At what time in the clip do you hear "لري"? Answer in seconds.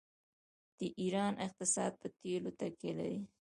2.99-3.21